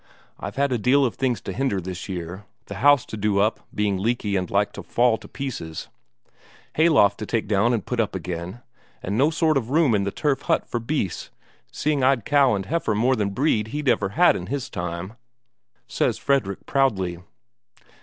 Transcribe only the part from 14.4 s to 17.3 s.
his time," says Fredrik proudly.